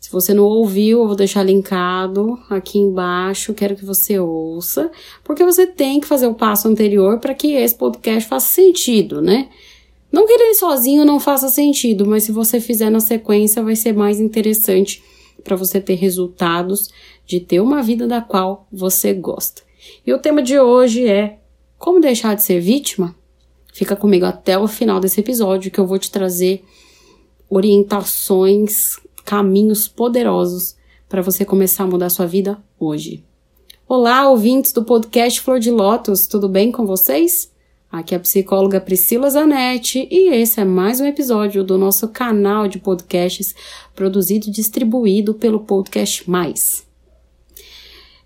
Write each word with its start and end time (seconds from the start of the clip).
Se 0.00 0.10
você 0.10 0.34
não 0.34 0.42
ouviu, 0.42 1.02
eu 1.02 1.06
vou 1.06 1.14
deixar 1.14 1.44
linkado 1.44 2.36
aqui 2.50 2.80
embaixo, 2.80 3.54
quero 3.54 3.76
que 3.76 3.84
você 3.84 4.18
ouça, 4.18 4.90
porque 5.22 5.44
você 5.44 5.68
tem 5.68 6.00
que 6.00 6.08
fazer 6.08 6.26
o 6.26 6.34
passo 6.34 6.66
anterior 6.66 7.20
para 7.20 7.32
que 7.32 7.52
esse 7.52 7.76
podcast 7.76 8.28
faça 8.28 8.52
sentido, 8.52 9.22
né? 9.22 9.48
Não 10.10 10.26
que 10.26 10.32
ele 10.32 10.54
sozinho 10.54 11.04
não 11.04 11.20
faça 11.20 11.48
sentido, 11.48 12.04
mas 12.04 12.24
se 12.24 12.32
você 12.32 12.60
fizer 12.60 12.90
na 12.90 12.98
sequência, 12.98 13.62
vai 13.62 13.76
ser 13.76 13.94
mais 13.94 14.18
interessante 14.18 15.00
para 15.42 15.56
você 15.56 15.80
ter 15.80 15.94
resultados 15.94 16.90
de 17.26 17.40
ter 17.40 17.60
uma 17.60 17.82
vida 17.82 18.06
da 18.06 18.20
qual 18.20 18.66
você 18.72 19.12
gosta. 19.12 19.62
E 20.06 20.12
o 20.12 20.18
tema 20.18 20.42
de 20.42 20.58
hoje 20.58 21.06
é 21.06 21.38
como 21.78 22.00
deixar 22.00 22.34
de 22.34 22.42
ser 22.42 22.60
vítima? 22.60 23.14
Fica 23.72 23.96
comigo 23.96 24.24
até 24.24 24.58
o 24.58 24.68
final 24.68 25.00
desse 25.00 25.20
episódio 25.20 25.70
que 25.70 25.80
eu 25.80 25.86
vou 25.86 25.98
te 25.98 26.10
trazer 26.10 26.64
orientações 27.50 28.96
caminhos 29.24 29.88
poderosos 29.88 30.76
para 31.08 31.22
você 31.22 31.44
começar 31.44 31.84
a 31.84 31.86
mudar 31.86 32.08
sua 32.08 32.26
vida 32.26 32.62
hoje. 32.78 33.24
Olá, 33.86 34.28
ouvintes 34.28 34.72
do 34.72 34.84
podcast 34.84 35.40
Flor 35.40 35.58
de 35.58 35.70
Lótus, 35.70 36.26
tudo 36.26 36.48
bem 36.48 36.72
com 36.72 36.86
vocês? 36.86 37.51
Aqui 37.92 38.14
é 38.14 38.16
a 38.16 38.20
psicóloga 38.20 38.80
Priscila 38.80 39.28
Zanetti 39.28 40.08
e 40.10 40.32
esse 40.32 40.58
é 40.58 40.64
mais 40.64 40.98
um 40.98 41.04
episódio 41.04 41.62
do 41.62 41.76
nosso 41.76 42.08
canal 42.08 42.66
de 42.66 42.78
podcasts 42.78 43.54
produzido 43.94 44.48
e 44.48 44.50
distribuído 44.50 45.34
pelo 45.34 45.60
Podcast 45.60 46.28
Mais. 46.30 46.86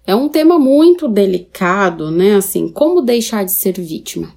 É 0.06 0.14
um 0.14 0.28
tema 0.28 0.56
muito 0.56 1.08
delicado, 1.08 2.12
né? 2.12 2.36
Assim, 2.36 2.68
como 2.68 3.02
deixar 3.02 3.44
de 3.44 3.50
ser 3.50 3.72
vítima. 3.80 4.32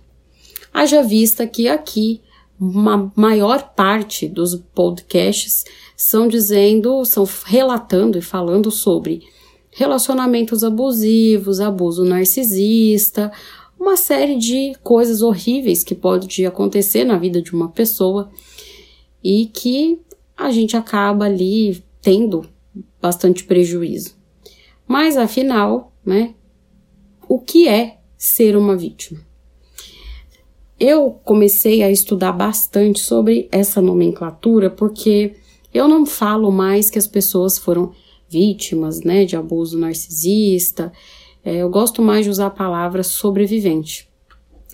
Haja 0.74 1.04
vista 1.04 1.46
que 1.46 1.68
aqui 1.68 2.22
uma 2.60 3.12
maior 3.16 3.76
parte 3.76 4.28
dos 4.28 4.56
podcasts 4.56 5.64
são 5.96 6.28
dizendo, 6.28 7.06
são 7.06 7.24
relatando 7.46 8.18
e 8.18 8.22
falando 8.22 8.72
sobre 8.72 9.22
relacionamentos 9.70 10.64
abusivos, 10.64 11.60
abuso 11.60 12.04
narcisista, 12.04 13.32
uma 13.80 13.96
série 13.96 14.36
de 14.36 14.74
coisas 14.84 15.22
horríveis 15.22 15.84
que 15.84 15.96
pode 15.96 16.46
acontecer 16.46 17.06
na 17.06 17.18
vida 17.18 17.42
de 17.42 17.54
uma 17.54 17.70
pessoa 17.70 18.30
e 19.24 19.46
que 19.46 20.02
a 20.36 20.52
gente 20.52 20.76
acaba 20.76 21.26
ali 21.26 21.84
tendo 22.02 22.46
bastante 23.02 23.44
prejuízo. 23.46 24.16
Mas 24.86 25.16
afinal, 25.18 25.94
né, 26.06 26.34
o 27.28 27.40
que 27.40 27.68
é 27.68 28.00
ser 28.18 28.58
uma 28.58 28.76
vítima? 28.76 29.22
Eu 30.80 31.12
comecei 31.24 31.84
a 31.84 31.92
estudar 31.92 32.32
bastante 32.32 33.00
sobre 33.00 33.48
essa 33.52 33.82
nomenclatura 33.82 34.70
porque 34.70 35.36
eu 35.74 35.88
não 35.88 36.06
falo 36.06 36.52
mais 36.52 36.90
que 36.90 36.98
as 36.98 37.08
pessoas 37.08 37.58
foram 37.58 37.94
vítimas, 38.30 39.02
né, 39.02 39.26
de 39.26 39.36
abuso 39.36 39.78
narcisista. 39.78 40.92
É, 41.44 41.58
eu 41.58 41.70
gosto 41.70 42.02
mais 42.02 42.26
de 42.26 42.32
usar 42.32 42.48
a 42.48 42.52
palavra 42.52 43.04
sobrevivente, 43.04 44.10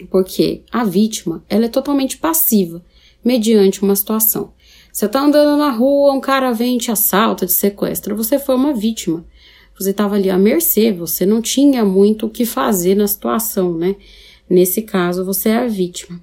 porque 0.09 0.63
a 0.71 0.83
vítima 0.83 1.43
ela 1.49 1.65
é 1.65 1.69
totalmente 1.69 2.17
passiva 2.17 2.83
mediante 3.23 3.83
uma 3.83 3.95
situação. 3.95 4.53
Você 4.91 5.07
tá 5.07 5.21
andando 5.21 5.57
na 5.57 5.71
rua, 5.71 6.13
um 6.13 6.21
cara 6.21 6.51
vem 6.51 6.77
te 6.77 6.91
assalta, 6.91 7.45
te 7.45 7.51
sequestra, 7.51 8.15
você 8.15 8.39
foi 8.39 8.55
uma 8.55 8.73
vítima. 8.73 9.25
Você 9.77 9.89
estava 9.89 10.15
ali 10.15 10.29
à 10.29 10.37
mercê, 10.37 10.91
você 10.93 11.25
não 11.25 11.41
tinha 11.41 11.83
muito 11.83 12.25
o 12.27 12.29
que 12.29 12.45
fazer 12.45 12.95
na 12.95 13.07
situação, 13.07 13.77
né? 13.77 13.97
Nesse 14.49 14.81
caso, 14.81 15.25
você 15.25 15.49
é 15.49 15.57
a 15.57 15.67
vítima. 15.67 16.21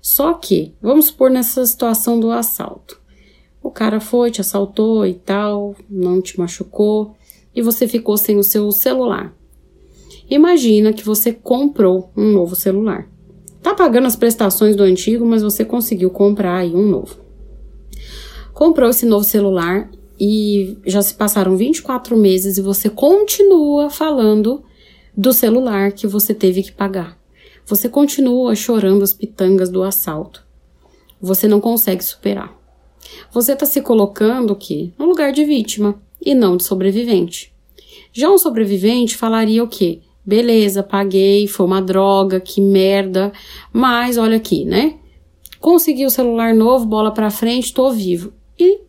Só 0.00 0.32
que, 0.32 0.74
vamos 0.80 1.06
supor 1.06 1.30
nessa 1.30 1.66
situação 1.66 2.18
do 2.18 2.30
assalto. 2.30 2.98
O 3.62 3.70
cara 3.70 4.00
foi, 4.00 4.30
te 4.30 4.40
assaltou 4.40 5.04
e 5.06 5.12
tal, 5.12 5.76
não 5.90 6.22
te 6.22 6.38
machucou 6.38 7.14
e 7.54 7.60
você 7.60 7.86
ficou 7.86 8.16
sem 8.16 8.38
o 8.38 8.42
seu 8.42 8.70
celular. 8.72 9.36
Imagina 10.30 10.92
que 10.92 11.04
você 11.04 11.32
comprou 11.32 12.10
um 12.16 12.32
novo 12.32 12.54
celular. 12.54 13.08
Tá 13.62 13.74
pagando 13.74 14.06
as 14.06 14.16
prestações 14.16 14.76
do 14.76 14.82
antigo, 14.82 15.24
mas 15.24 15.42
você 15.42 15.64
conseguiu 15.64 16.10
comprar 16.10 16.58
aí 16.58 16.74
um 16.74 16.86
novo. 16.86 17.16
Comprou 18.52 18.90
esse 18.90 19.06
novo 19.06 19.24
celular 19.24 19.90
e 20.20 20.76
já 20.84 21.00
se 21.00 21.14
passaram 21.14 21.56
24 21.56 22.16
meses 22.16 22.58
e 22.58 22.62
você 22.62 22.90
continua 22.90 23.88
falando 23.88 24.62
do 25.16 25.32
celular 25.32 25.92
que 25.92 26.06
você 26.06 26.34
teve 26.34 26.62
que 26.62 26.72
pagar. 26.72 27.18
Você 27.66 27.88
continua 27.88 28.54
chorando 28.54 29.02
as 29.02 29.12
pitangas 29.12 29.70
do 29.70 29.82
assalto. 29.82 30.46
Você 31.20 31.48
não 31.48 31.60
consegue 31.60 32.02
superar. 32.02 32.56
Você 33.32 33.52
está 33.52 33.66
se 33.66 33.80
colocando 33.80 34.52
aqui 34.52 34.92
no 34.98 35.06
lugar 35.06 35.32
de 35.32 35.44
vítima 35.44 36.00
e 36.20 36.34
não 36.34 36.56
de 36.56 36.64
sobrevivente. 36.64 37.52
Já 38.12 38.30
um 38.30 38.38
sobrevivente 38.38 39.16
falaria 39.16 39.62
o 39.62 39.68
quê? 39.68 40.00
Beleza, 40.28 40.82
paguei, 40.82 41.46
foi 41.46 41.64
uma 41.64 41.80
droga, 41.80 42.38
que 42.38 42.60
merda, 42.60 43.32
mas 43.72 44.18
olha 44.18 44.36
aqui, 44.36 44.62
né? 44.62 44.96
Consegui 45.58 46.04
o 46.04 46.10
celular 46.10 46.54
novo, 46.54 46.84
bola 46.84 47.10
para 47.10 47.30
frente, 47.30 47.72
tô 47.72 47.90
vivo. 47.90 48.34
E 48.58 48.82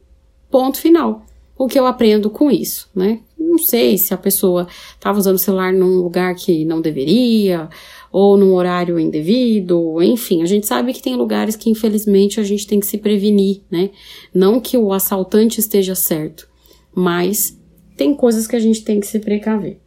ponto 0.51 0.77
final. 0.77 1.25
O 1.57 1.65
que 1.65 1.79
eu 1.79 1.87
aprendo 1.87 2.29
com 2.29 2.51
isso, 2.51 2.89
né? 2.93 3.21
Não 3.39 3.57
sei 3.57 3.97
se 3.97 4.13
a 4.13 4.17
pessoa 4.17 4.67
estava 4.93 5.17
usando 5.17 5.35
o 5.35 5.39
celular 5.39 5.71
num 5.71 6.01
lugar 6.01 6.35
que 6.35 6.65
não 6.65 6.81
deveria, 6.81 7.69
ou 8.11 8.35
num 8.35 8.53
horário 8.53 8.99
indevido, 8.99 10.03
enfim, 10.03 10.41
a 10.41 10.45
gente 10.45 10.67
sabe 10.67 10.91
que 10.91 11.01
tem 11.01 11.15
lugares 11.15 11.55
que 11.55 11.69
infelizmente 11.69 12.41
a 12.41 12.43
gente 12.43 12.67
tem 12.67 12.81
que 12.81 12.85
se 12.85 12.97
prevenir, 12.97 13.61
né? 13.71 13.91
Não 14.33 14.59
que 14.59 14.77
o 14.77 14.91
assaltante 14.91 15.61
esteja 15.61 15.95
certo, 15.95 16.49
mas 16.93 17.57
tem 17.95 18.13
coisas 18.13 18.45
que 18.45 18.57
a 18.57 18.59
gente 18.59 18.83
tem 18.83 18.99
que 18.99 19.07
se 19.07 19.19
precaver. 19.19 19.79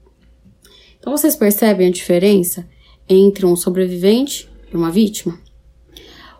Então 1.03 1.17
vocês 1.17 1.35
percebem 1.35 1.89
a 1.89 1.91
diferença 1.91 2.65
entre 3.09 3.45
um 3.45 3.57
sobrevivente 3.57 4.49
e 4.73 4.77
uma 4.77 4.89
vítima? 4.89 5.37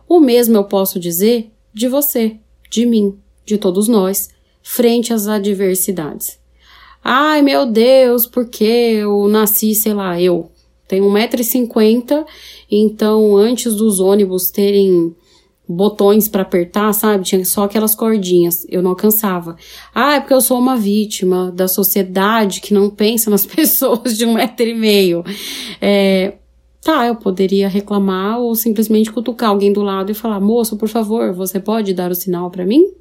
O 0.09 0.21
mesmo 0.21 0.57
eu 0.57 0.63
posso 0.63 1.01
dizer 1.01 1.51
de 1.75 1.89
você, 1.89 2.37
de 2.71 2.87
mim, 2.87 3.19
de 3.45 3.59
todos 3.59 3.89
nós, 3.89 4.31
frente 4.63 5.13
às 5.13 5.27
adversidades. 5.27 6.39
Ai 7.03 7.43
meu 7.43 7.67
Deus, 7.67 8.25
porque 8.25 8.63
eu 8.63 9.27
nasci, 9.27 9.75
sei 9.75 9.95
lá, 9.95 10.23
eu, 10.23 10.49
tem 10.87 11.03
1,50m, 11.03 12.25
então 12.71 13.37
antes 13.37 13.75
dos 13.75 13.99
ônibus 13.99 14.53
terem 14.53 15.13
botões 15.69 16.29
para 16.29 16.43
apertar, 16.43 16.93
sabe? 16.93 17.25
Tinha 17.25 17.45
só 17.45 17.65
aquelas 17.65 17.95
cordinhas. 17.95 18.67
Eu 18.69 18.83
não 18.83 18.91
alcançava. 18.91 19.57
Ah, 19.95 20.17
é 20.17 20.21
porque 20.21 20.35
eu 20.35 20.41
sou 20.41 20.59
uma 20.59 20.77
vítima 20.77 21.51
da 21.53 21.69
sociedade 21.69 22.61
que 22.61 22.75
não 22.75 22.91
pensa 22.91 23.31
nas 23.31 23.47
pessoas 23.47 24.17
de 24.17 24.25
um 24.25 24.35
metro 24.35 24.67
e 24.67 24.75
meio. 24.75 25.25
É, 25.81 26.35
tá, 26.81 27.07
eu 27.07 27.17
poderia 27.17 27.69
reclamar 27.69 28.41
ou 28.41 28.55
simplesmente 28.55 29.13
cutucar 29.13 29.51
alguém 29.51 29.73
do 29.73 29.83
lado 29.83 30.11
e 30.11 30.15
falar: 30.15 30.41
moço, 30.41 30.77
por 30.77 30.89
favor, 30.89 31.33
você 31.33 31.61
pode 31.61 31.95
dar 31.95 32.11
o 32.11 32.15
sinal 32.15 32.51
para 32.51 32.67
mim? 32.67 32.93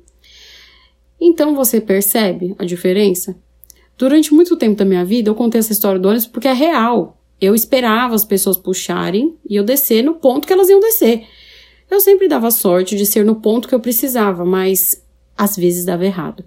Então 1.19 1.55
você 1.55 1.79
percebe 1.79 2.55
a 2.57 2.65
diferença? 2.65 3.35
Durante 3.97 4.33
muito 4.33 4.57
tempo 4.57 4.75
da 4.75 4.85
minha 4.85 5.05
vida, 5.05 5.29
eu 5.29 5.35
contei 5.35 5.59
essa 5.59 5.71
história 5.71 5.99
do 5.99 6.07
ônibus 6.07 6.25
porque 6.25 6.47
é 6.47 6.53
real. 6.53 7.17
Eu 7.39 7.53
esperava 7.53 8.15
as 8.15 8.25
pessoas 8.25 8.57
puxarem 8.57 9.35
e 9.47 9.55
eu 9.55 9.63
descer 9.63 10.03
no 10.03 10.15
ponto 10.15 10.47
que 10.47 10.53
elas 10.53 10.69
iam 10.69 10.79
descer. 10.79 11.23
Eu 11.91 11.99
sempre 11.99 12.29
dava 12.29 12.49
sorte 12.49 12.95
de 12.95 13.05
ser 13.05 13.25
no 13.25 13.35
ponto 13.35 13.67
que 13.67 13.75
eu 13.75 13.79
precisava, 13.81 14.45
mas 14.45 15.05
às 15.37 15.57
vezes 15.57 15.83
dava 15.83 16.05
errado. 16.05 16.45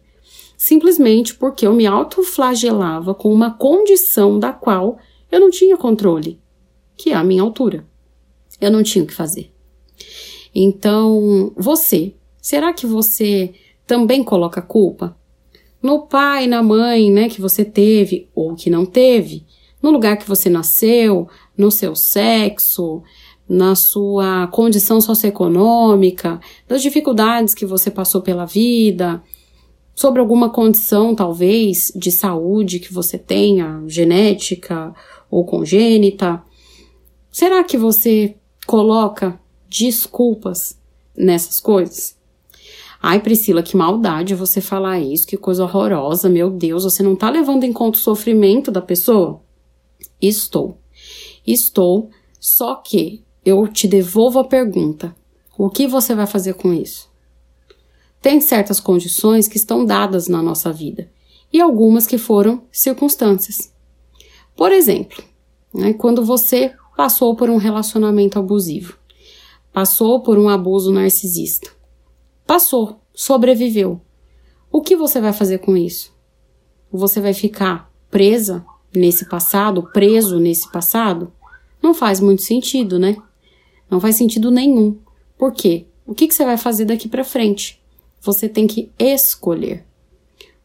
Simplesmente 0.56 1.34
porque 1.34 1.66
eu 1.66 1.74
me 1.74 1.86
autoflagelava 1.86 3.14
com 3.14 3.30
uma 3.30 3.50
condição 3.50 4.38
da 4.38 4.54
qual 4.54 4.98
eu 5.30 5.38
não 5.38 5.50
tinha 5.50 5.76
controle, 5.76 6.40
que 6.96 7.10
é 7.10 7.14
a 7.14 7.22
minha 7.22 7.42
altura. 7.42 7.86
Eu 8.58 8.70
não 8.70 8.82
tinha 8.82 9.04
o 9.04 9.06
que 9.06 9.12
fazer. 9.12 9.52
Então, 10.54 11.52
você, 11.56 12.14
será 12.40 12.72
que 12.72 12.86
você 12.86 13.52
também 13.86 14.24
coloca 14.24 14.62
culpa? 14.62 15.14
No 15.82 16.06
pai, 16.06 16.46
na 16.46 16.62
mãe, 16.62 17.10
né, 17.10 17.28
que 17.28 17.42
você 17.42 17.66
teve 17.66 18.30
ou 18.34 18.54
que 18.54 18.70
não 18.70 18.86
teve? 18.86 19.44
no 19.84 19.90
lugar 19.90 20.16
que 20.16 20.26
você 20.26 20.48
nasceu, 20.48 21.28
no 21.54 21.70
seu 21.70 21.94
sexo, 21.94 23.02
na 23.48 23.74
sua 23.74 24.46
condição 24.48 25.00
socioeconômica, 25.00 26.40
das 26.66 26.82
dificuldades 26.82 27.54
que 27.54 27.66
você 27.66 27.90
passou 27.90 28.22
pela 28.22 28.46
vida, 28.46 29.22
sobre 29.94 30.20
alguma 30.20 30.50
condição, 30.50 31.14
talvez, 31.14 31.92
de 31.94 32.10
saúde 32.10 32.80
que 32.80 32.92
você 32.92 33.16
tenha, 33.16 33.82
genética 33.86 34.94
ou 35.30 35.44
congênita. 35.44 36.42
Será 37.30 37.62
que 37.62 37.76
você 37.76 38.36
coloca 38.66 39.38
desculpas 39.68 40.78
nessas 41.16 41.60
coisas? 41.60 42.16
Ai, 43.00 43.20
Priscila, 43.20 43.62
que 43.62 43.76
maldade 43.76 44.34
você 44.34 44.60
falar 44.60 44.98
isso, 44.98 45.26
que 45.26 45.36
coisa 45.36 45.64
horrorosa, 45.64 46.28
meu 46.28 46.50
Deus, 46.50 46.84
você 46.84 47.02
não 47.02 47.14
tá 47.14 47.28
levando 47.28 47.64
em 47.64 47.72
conta 47.72 47.98
o 47.98 48.00
sofrimento 48.00 48.70
da 48.70 48.80
pessoa? 48.80 49.42
Estou. 50.20 50.78
Estou, 51.46 52.08
só 52.40 52.76
que 52.76 53.23
eu 53.44 53.68
te 53.68 53.86
devolvo 53.86 54.38
a 54.38 54.44
pergunta: 54.44 55.14
o 55.56 55.68
que 55.68 55.86
você 55.86 56.14
vai 56.14 56.26
fazer 56.26 56.54
com 56.54 56.72
isso? 56.72 57.10
Tem 58.20 58.40
certas 58.40 58.80
condições 58.80 59.46
que 59.46 59.56
estão 59.56 59.84
dadas 59.84 60.28
na 60.28 60.42
nossa 60.42 60.72
vida 60.72 61.10
e 61.52 61.60
algumas 61.60 62.06
que 62.06 62.18
foram 62.18 62.62
circunstâncias. 62.72 63.72
Por 64.56 64.72
exemplo, 64.72 65.22
né, 65.74 65.92
quando 65.92 66.24
você 66.24 66.72
passou 66.96 67.36
por 67.36 67.50
um 67.50 67.56
relacionamento 67.56 68.38
abusivo, 68.38 68.96
passou 69.72 70.22
por 70.22 70.38
um 70.38 70.48
abuso 70.48 70.90
narcisista, 70.90 71.70
passou, 72.46 73.00
sobreviveu. 73.12 74.00
O 74.70 74.80
que 74.80 74.96
você 74.96 75.20
vai 75.20 75.32
fazer 75.32 75.58
com 75.58 75.76
isso? 75.76 76.12
Você 76.90 77.20
vai 77.20 77.34
ficar 77.34 77.92
presa 78.10 78.64
nesse 78.94 79.28
passado, 79.28 79.90
preso 79.92 80.38
nesse 80.38 80.70
passado? 80.70 81.32
Não 81.82 81.92
faz 81.92 82.20
muito 82.20 82.42
sentido, 82.42 82.98
né? 82.98 83.16
Não 83.90 84.00
faz 84.00 84.16
sentido 84.16 84.50
nenhum. 84.50 84.98
Por 85.36 85.52
quê? 85.52 85.86
O 86.06 86.14
que, 86.14 86.28
que 86.28 86.34
você 86.34 86.44
vai 86.44 86.56
fazer 86.56 86.84
daqui 86.84 87.08
para 87.08 87.24
frente? 87.24 87.80
Você 88.20 88.48
tem 88.48 88.66
que 88.66 88.90
escolher. 88.98 89.84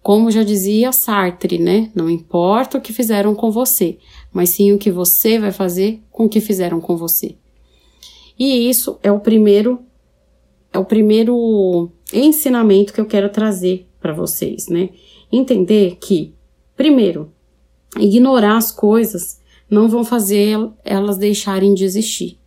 Como 0.02 0.32
já 0.32 0.44
dizia 0.44 0.92
Sartre, 0.92 1.58
né? 1.58 1.92
Não 1.94 2.10
importa 2.10 2.78
o 2.78 2.82
que 2.82 2.94
fizeram 2.94 3.36
com 3.36 3.52
você, 3.52 3.98
mas 4.32 4.50
sim 4.50 4.72
o 4.72 4.78
que 4.78 4.92
você 4.92 5.38
vai 5.38 5.52
fazer 5.52 6.02
com 6.10 6.26
o 6.26 6.30
que 6.30 6.40
fizeram 6.40 6.80
com 6.80 6.96
você. 6.96 7.36
E 8.38 8.70
isso 8.70 8.98
é 9.04 9.12
o 9.12 9.20
primeiro 9.20 9.80
é 10.72 10.80
o 10.80 10.86
primeiro 10.86 11.92
ensinamento 12.14 12.94
que 12.94 13.02
eu 13.02 13.06
quero 13.06 13.30
trazer 13.30 13.88
para 14.00 14.14
vocês, 14.14 14.68
né? 14.68 14.90
Entender 15.32 15.98
que, 16.00 16.34
primeiro, 16.76 17.32
ignorar 17.98 18.58
as 18.58 18.72
coisas 18.72 19.42
não 19.70 19.90
vão 19.90 20.04
fazer 20.04 20.58
elas 20.84 21.18
deixarem 21.18 21.74
de 21.74 21.84
existir. 21.84 22.39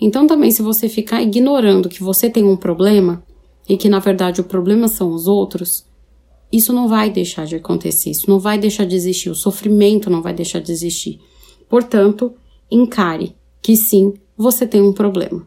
Então, 0.00 0.26
também, 0.26 0.50
se 0.50 0.62
você 0.62 0.88
ficar 0.88 1.22
ignorando 1.22 1.88
que 1.88 2.02
você 2.02 2.28
tem 2.28 2.44
um 2.44 2.56
problema 2.56 3.22
e 3.68 3.76
que 3.76 3.88
na 3.88 3.98
verdade 3.98 4.40
o 4.40 4.44
problema 4.44 4.88
são 4.88 5.12
os 5.12 5.26
outros, 5.26 5.86
isso 6.52 6.72
não 6.72 6.88
vai 6.88 7.10
deixar 7.10 7.46
de 7.46 7.56
acontecer, 7.56 8.10
isso 8.10 8.28
não 8.28 8.38
vai 8.38 8.58
deixar 8.58 8.84
de 8.84 8.94
existir, 8.94 9.30
o 9.30 9.34
sofrimento 9.34 10.10
não 10.10 10.22
vai 10.22 10.32
deixar 10.32 10.60
de 10.60 10.70
existir. 10.70 11.20
Portanto, 11.68 12.34
encare 12.70 13.34
que 13.62 13.76
sim, 13.76 14.14
você 14.36 14.66
tem 14.66 14.82
um 14.82 14.92
problema. 14.92 15.46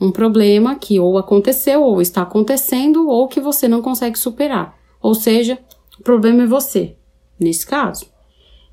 Um 0.00 0.10
problema 0.10 0.76
que 0.76 0.98
ou 0.98 1.18
aconteceu, 1.18 1.82
ou 1.82 2.00
está 2.00 2.22
acontecendo, 2.22 3.08
ou 3.08 3.28
que 3.28 3.40
você 3.40 3.68
não 3.68 3.82
consegue 3.82 4.18
superar. 4.18 4.78
Ou 5.02 5.14
seja, 5.14 5.58
o 5.98 6.02
problema 6.02 6.44
é 6.44 6.46
você, 6.46 6.96
nesse 7.38 7.66
caso. 7.66 8.06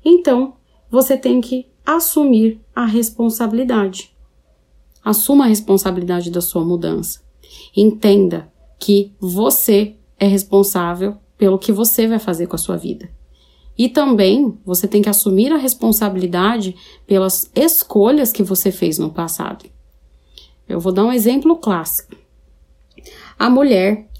Então, 0.02 0.54
você 0.90 1.18
tem 1.18 1.40
que 1.40 1.66
assumir 1.84 2.60
a 2.74 2.86
responsabilidade. 2.86 4.10
Assuma 5.08 5.46
a 5.46 5.48
responsabilidade 5.48 6.30
da 6.30 6.42
sua 6.42 6.62
mudança. 6.62 7.22
Entenda 7.74 8.52
que 8.78 9.14
você 9.18 9.94
é 10.20 10.26
responsável 10.26 11.16
pelo 11.38 11.58
que 11.58 11.72
você 11.72 12.06
vai 12.06 12.18
fazer 12.18 12.46
com 12.46 12.56
a 12.56 12.58
sua 12.58 12.76
vida. 12.76 13.08
E 13.78 13.88
também 13.88 14.58
você 14.66 14.86
tem 14.86 15.00
que 15.00 15.08
assumir 15.08 15.50
a 15.50 15.56
responsabilidade 15.56 16.76
pelas 17.06 17.50
escolhas 17.54 18.32
que 18.32 18.42
você 18.42 18.70
fez 18.70 18.98
no 18.98 19.08
passado. 19.08 19.64
Eu 20.68 20.78
vou 20.78 20.92
dar 20.92 21.06
um 21.06 21.12
exemplo 21.12 21.56
clássico. 21.56 22.14
A 23.38 23.48
mulher, 23.48 24.10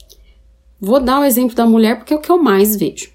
vou 0.80 1.00
dar 1.00 1.20
o 1.20 1.24
exemplo 1.24 1.54
da 1.54 1.66
mulher 1.66 1.98
porque 1.98 2.14
é 2.14 2.16
o 2.16 2.20
que 2.22 2.32
eu 2.32 2.42
mais 2.42 2.76
vejo. 2.76 3.10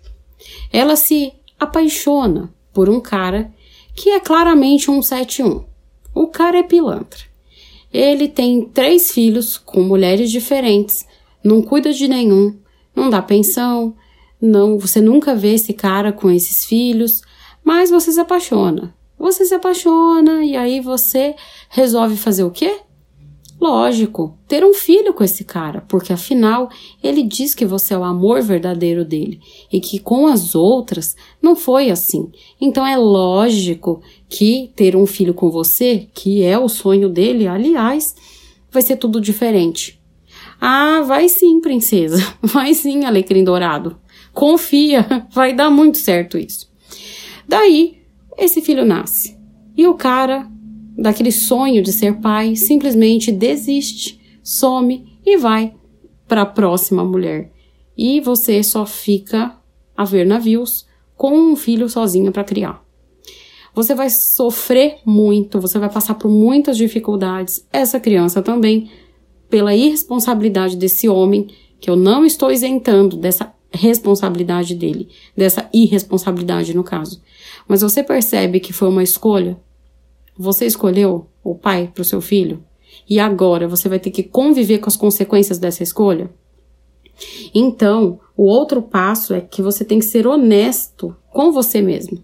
Ela 0.72 0.96
se 0.96 1.34
apaixona 1.60 2.54
por 2.72 2.88
um 2.88 3.02
cara 3.02 3.52
que 3.96 4.12
é 4.12 4.20
claramente 4.20 4.92
um 4.92 5.02
71. 5.02 5.66
O 6.14 6.28
cara 6.28 6.60
é 6.60 6.64
pilantra. 6.64 7.33
Ele 7.94 8.28
tem 8.28 8.66
três 8.66 9.12
filhos 9.12 9.58
com 9.58 9.84
mulheres 9.84 10.32
diferentes, 10.32 11.06
não 11.44 11.62
cuida 11.62 11.94
de 11.94 12.08
nenhum, 12.08 12.58
não 12.96 13.10
dá 13.10 13.22
pensão, 13.22 13.96
não, 14.42 14.78
você 14.78 15.00
nunca 15.00 15.36
vê 15.36 15.54
esse 15.54 15.72
cara 15.74 16.12
com 16.12 16.30
esses 16.30 16.66
filhos, 16.66 17.22
mas 17.64 17.90
você 17.90 18.12
se 18.12 18.20
apaixona. 18.20 18.94
Você 19.18 19.46
se 19.46 19.54
apaixona 19.54 20.44
e 20.44 20.58
aí 20.58 20.82
você 20.82 21.36
resolve 21.70 22.18
fazer 22.18 22.44
o 22.44 22.52
quê? 22.52 22.80
Lógico, 23.64 24.38
ter 24.46 24.62
um 24.66 24.74
filho 24.74 25.14
com 25.14 25.24
esse 25.24 25.46
cara, 25.46 25.86
porque 25.88 26.12
afinal 26.12 26.70
ele 27.02 27.24
diz 27.24 27.56
que 27.56 27.66
você 27.66 27.94
é 27.94 27.98
o 27.98 28.04
amor 28.04 28.42
verdadeiro 28.42 29.06
dele 29.06 29.40
e 29.72 29.80
que 29.80 30.00
com 30.00 30.28
as 30.28 30.54
outras 30.54 31.16
não 31.42 31.56
foi 31.56 31.90
assim. 31.90 32.30
Então 32.60 32.86
é 32.86 32.98
lógico 32.98 34.02
que 34.28 34.70
ter 34.76 34.98
um 34.98 35.06
filho 35.06 35.34
com 35.34 35.50
você, 35.50 36.10
que 36.14 36.44
é 36.44 36.60
o 36.60 36.68
sonho 36.68 37.08
dele, 37.08 37.48
aliás, 37.48 38.14
vai 38.70 38.82
ser 38.82 38.98
tudo 38.98 39.22
diferente. 39.22 39.98
Ah, 40.60 41.02
vai 41.04 41.30
sim, 41.30 41.62
princesa. 41.62 42.22
Vai 42.44 42.74
sim, 42.74 43.06
alecrim 43.06 43.46
dourado. 43.46 43.98
Confia, 44.34 45.06
vai 45.32 45.54
dar 45.54 45.70
muito 45.70 45.98
certo 46.00 46.38
isso. 46.38 46.70
Daí, 47.48 48.02
esse 48.38 48.62
filho 48.62 48.84
nasce. 48.84 49.38
E 49.78 49.88
o 49.88 49.94
cara, 49.94 50.52
daquele 50.98 51.32
sonho 51.32 51.82
de 51.82 51.92
ser 51.92 52.20
pai, 52.20 52.56
simplesmente 52.56 53.32
desiste, 53.32 54.20
some 54.44 55.20
e 55.26 55.38
vai 55.38 55.74
para 56.28 56.42
a 56.42 56.46
próxima 56.46 57.04
mulher. 57.04 57.52
E 57.98 58.20
você 58.20 58.62
só 58.64 58.86
fica 58.86 59.56
a 59.96 60.04
ver 60.04 60.26
navios 60.26 60.86
com 61.16 61.32
um 61.32 61.56
filho 61.56 61.88
sozinho 61.88 62.32
para 62.32 62.44
criar. 62.44 62.84
Você 63.76 63.96
vai 63.96 64.10
sofrer 64.10 64.98
muito, 65.06 65.60
você 65.60 65.80
vai 65.80 65.90
passar 65.90 66.16
por 66.16 66.30
muitas 66.30 66.78
dificuldades, 66.78 67.66
essa 67.72 68.00
criança 68.00 68.42
também, 68.42 68.92
pela 69.50 69.76
irresponsabilidade 69.76 70.76
desse 70.76 71.10
homem, 71.10 71.48
que 71.80 71.90
eu 71.90 71.96
não 71.96 72.26
estou 72.26 72.52
isentando 72.52 73.18
dessa 73.18 73.54
responsabilidade 73.72 74.76
dele, 74.76 75.10
dessa 75.36 75.68
irresponsabilidade 75.74 76.76
no 76.76 76.84
caso. 76.84 77.22
Mas 77.68 77.82
você 77.82 78.04
percebe 78.04 78.60
que 78.60 78.72
foi 78.72 78.90
uma 78.90 79.04
escolha? 79.04 79.60
Você 80.38 80.66
escolheu 80.66 81.28
o 81.44 81.56
pai 81.56 81.92
para 81.94 82.02
o 82.02 82.06
seu 82.06 82.22
filho? 82.22 82.64
E 83.10 83.20
agora 83.20 83.68
você 83.68 83.90
vai 83.90 84.00
ter 84.00 84.12
que 84.12 84.24
conviver 84.24 84.80
com 84.80 84.90
as 84.90 84.98
consequências 84.98 85.58
dessa 85.58 85.84
escolha? 85.84 86.30
Então, 87.54 88.20
o 88.36 88.44
outro 88.44 88.82
passo 88.82 89.34
é 89.34 89.42
que 89.42 89.62
você 89.62 89.86
tem 89.86 90.00
que 90.00 90.06
ser 90.06 90.26
honesto 90.26 91.16
com 91.32 91.52
você 91.52 91.82
mesmo. 91.82 92.24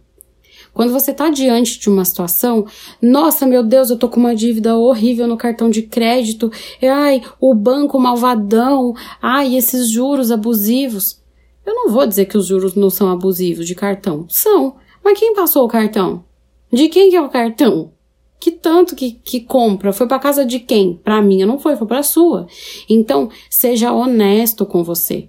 Quando 0.74 0.94
você 0.94 1.12
está 1.12 1.30
diante 1.30 1.80
de 1.80 1.90
uma 1.90 2.06
situação, 2.06 2.66
nossa, 3.02 3.46
meu 3.46 3.64
Deus, 3.64 3.90
eu 3.90 3.98
tô 3.98 4.08
com 4.08 4.20
uma 4.20 4.36
dívida 4.36 4.76
horrível 4.78 5.28
no 5.28 5.38
cartão 5.38 5.70
de 5.70 5.82
crédito, 5.82 6.52
ai, 6.82 7.22
o 7.40 7.54
banco 7.54 8.00
malvadão, 8.00 8.94
ai, 9.22 9.56
esses 9.56 9.90
juros 9.90 10.32
abusivos. 10.32 11.22
Eu 11.66 11.74
não 11.74 11.92
vou 11.92 12.08
dizer 12.08 12.26
que 12.26 12.38
os 12.38 12.46
juros 12.46 12.76
não 12.76 12.90
são 12.90 13.12
abusivos 13.12 13.68
de 13.68 13.76
cartão. 13.76 14.26
São. 14.30 14.76
Mas 15.04 15.20
quem 15.20 15.34
passou 15.34 15.66
o 15.66 15.70
cartão? 15.70 16.24
De 16.72 16.88
quem 16.88 17.10
que 17.10 17.16
é 17.16 17.22
o 17.22 17.30
cartão? 17.30 17.92
Que 18.40 18.52
tanto 18.52 18.96
que, 18.96 19.12
que 19.12 19.42
compra? 19.42 19.92
Foi 19.92 20.08
para 20.08 20.18
casa 20.18 20.46
de 20.46 20.60
quem? 20.60 20.94
Para 21.04 21.22
minha 21.22 21.46
não 21.46 21.60
foi, 21.60 21.76
foi 21.76 21.86
para 21.86 22.02
sua. 22.04 22.48
Então, 22.88 23.30
seja 23.50 23.92
honesto 23.92 24.66
com 24.66 24.84
você. 24.84 25.28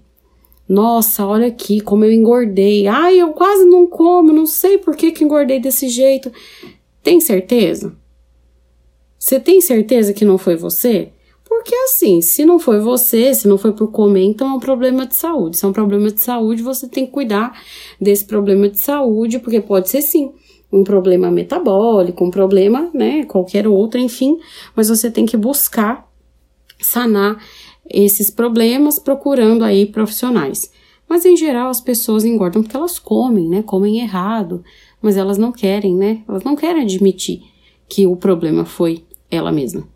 Nossa, 0.69 1.27
olha 1.27 1.49
aqui 1.49 1.81
como 1.81 2.05
eu 2.05 2.13
engordei. 2.13 2.87
Ai, 2.87 3.19
eu 3.19 3.33
quase 3.33 3.65
não 3.65 3.89
como, 3.89 4.33
não 4.33 4.47
sei 4.47 4.79
por 4.79 4.95
que, 4.95 5.11
que 5.11 5.25
engordei 5.25 5.59
desse 5.59 5.89
jeito. 5.89 6.31
Tem 7.03 7.21
certeza? 7.21 7.97
Você 9.19 9.41
tem 9.41 9.61
certeza 9.61 10.13
que 10.13 10.25
não 10.25 10.39
foi 10.39 10.55
você? 10.55 11.11
Porque 11.45 11.75
assim, 11.75 12.23
se 12.23 12.45
não 12.45 12.61
foi 12.61 12.79
você, 12.79 13.35
se 13.35 13.49
não 13.49 13.59
foi 13.59 13.73
por 13.73 13.91
comer, 13.91 14.23
então 14.23 14.49
é 14.49 14.53
um 14.53 14.61
problema 14.61 15.05
de 15.05 15.17
saúde. 15.17 15.57
Se 15.57 15.65
é 15.65 15.69
um 15.69 15.73
problema 15.73 16.09
de 16.13 16.21
saúde, 16.21 16.63
você 16.63 16.89
tem 16.89 17.05
que 17.05 17.13
cuidar 17.13 17.61
desse 18.01 18.25
problema 18.25 18.69
de 18.69 18.79
saúde, 18.79 19.41
porque 19.41 19.61
pode 19.61 19.91
ser 19.91 20.01
sim 20.01 20.33
um 20.73 20.85
problema 20.85 21.31
metabólico, 21.31 22.25
um 22.25 22.31
problema, 22.31 22.91
né, 22.95 23.25
qualquer 23.25 23.67
outro, 23.67 23.99
enfim, 24.01 24.39
mas 24.75 24.89
você 24.89 25.11
tem 25.11 25.27
que 25.27 25.37
buscar 25.37 26.09
sanar 26.81 27.43
esses 27.89 28.31
problemas 28.31 28.99
procurando 28.99 29.65
aí 29.65 29.87
profissionais. 29.87 30.71
Mas 31.09 31.25
em 31.25 31.37
geral 31.37 31.71
as 31.71 31.81
pessoas 31.81 32.25
engordam 32.25 32.63
porque 32.63 32.77
elas 32.77 32.99
comem, 32.99 33.49
né, 33.49 33.63
comem 33.63 34.01
errado, 34.01 34.63
mas 35.03 35.17
elas 35.17 35.39
não 35.39 35.51
querem, 35.51 35.95
né, 35.95 36.23
elas 36.29 36.45
não 36.45 36.55
querem 36.55 36.83
admitir 36.83 37.43
que 37.89 38.07
o 38.07 38.15
problema 38.15 38.65
foi 38.65 39.05
ela 39.31 39.51
mesma. 39.51 39.89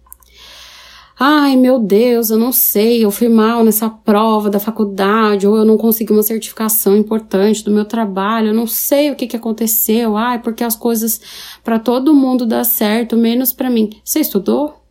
Ai, 1.26 1.56
meu 1.56 1.78
Deus, 1.78 2.28
eu 2.28 2.36
não 2.36 2.52
sei, 2.52 3.02
eu 3.02 3.10
fui 3.10 3.30
mal 3.30 3.64
nessa 3.64 3.88
prova 3.88 4.50
da 4.50 4.60
faculdade, 4.60 5.46
ou 5.46 5.56
eu 5.56 5.64
não 5.64 5.78
consegui 5.78 6.12
uma 6.12 6.22
certificação 6.22 6.94
importante 6.98 7.64
do 7.64 7.70
meu 7.70 7.86
trabalho, 7.86 8.48
eu 8.48 8.54
não 8.54 8.66
sei 8.66 9.10
o 9.10 9.16
que, 9.16 9.26
que 9.26 9.34
aconteceu. 9.34 10.18
Ai, 10.18 10.42
porque 10.42 10.62
as 10.62 10.76
coisas 10.76 11.18
para 11.64 11.78
todo 11.78 12.12
mundo 12.12 12.44
dá 12.44 12.62
certo, 12.62 13.16
menos 13.16 13.54
para 13.54 13.70
mim. 13.70 13.88
Você 14.04 14.20
estudou? 14.20 14.84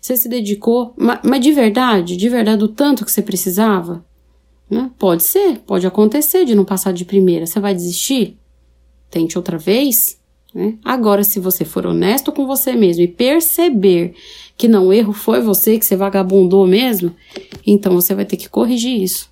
Você 0.00 0.16
se 0.16 0.28
dedicou? 0.28 0.94
Mas, 0.96 1.18
mas 1.24 1.40
de 1.40 1.50
verdade, 1.50 2.16
de 2.16 2.28
verdade, 2.28 2.62
o 2.62 2.68
tanto 2.68 3.04
que 3.04 3.10
você 3.10 3.20
precisava? 3.20 4.04
Né? 4.70 4.88
Pode 4.96 5.24
ser, 5.24 5.58
pode 5.66 5.84
acontecer 5.84 6.44
de 6.44 6.54
não 6.54 6.64
passar 6.64 6.92
de 6.92 7.04
primeira. 7.04 7.44
Você 7.44 7.58
vai 7.58 7.74
desistir? 7.74 8.38
Tente 9.10 9.36
outra 9.36 9.58
vez. 9.58 10.16
Né? 10.54 10.74
Agora, 10.84 11.22
se 11.22 11.38
você 11.38 11.64
for 11.64 11.86
honesto 11.86 12.32
com 12.32 12.46
você 12.46 12.72
mesmo 12.74 13.02
e 13.02 13.08
perceber 13.08 14.14
que 14.56 14.68
não, 14.68 14.88
o 14.88 14.92
erro 14.92 15.12
foi 15.12 15.40
você, 15.40 15.78
que 15.78 15.84
você 15.84 15.96
vagabundou 15.96 16.66
mesmo, 16.66 17.14
então 17.66 17.94
você 17.94 18.14
vai 18.14 18.24
ter 18.24 18.36
que 18.36 18.48
corrigir 18.48 19.02
isso. 19.02 19.30